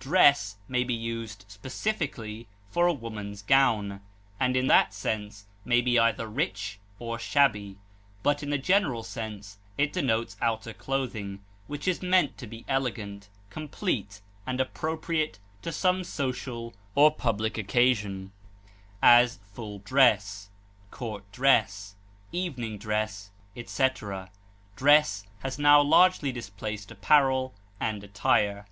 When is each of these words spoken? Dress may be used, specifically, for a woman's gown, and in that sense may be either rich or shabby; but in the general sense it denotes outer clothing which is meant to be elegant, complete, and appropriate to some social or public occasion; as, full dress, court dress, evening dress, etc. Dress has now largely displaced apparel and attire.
Dress 0.00 0.56
may 0.68 0.84
be 0.84 0.92
used, 0.92 1.46
specifically, 1.48 2.46
for 2.70 2.86
a 2.86 2.92
woman's 2.92 3.40
gown, 3.40 4.02
and 4.38 4.54
in 4.54 4.66
that 4.66 4.92
sense 4.92 5.46
may 5.64 5.80
be 5.80 5.98
either 5.98 6.26
rich 6.28 6.78
or 6.98 7.18
shabby; 7.18 7.78
but 8.22 8.42
in 8.42 8.50
the 8.50 8.58
general 8.58 9.02
sense 9.02 9.56
it 9.78 9.94
denotes 9.94 10.36
outer 10.42 10.74
clothing 10.74 11.42
which 11.68 11.88
is 11.88 12.02
meant 12.02 12.36
to 12.36 12.46
be 12.46 12.66
elegant, 12.68 13.30
complete, 13.48 14.20
and 14.46 14.60
appropriate 14.60 15.38
to 15.62 15.72
some 15.72 16.04
social 16.04 16.74
or 16.94 17.10
public 17.10 17.56
occasion; 17.56 18.30
as, 19.00 19.38
full 19.54 19.78
dress, 19.78 20.50
court 20.90 21.24
dress, 21.32 21.94
evening 22.30 22.76
dress, 22.76 23.30
etc. 23.56 24.30
Dress 24.76 25.24
has 25.38 25.58
now 25.58 25.80
largely 25.80 26.30
displaced 26.30 26.90
apparel 26.90 27.54
and 27.80 28.04
attire. 28.04 28.66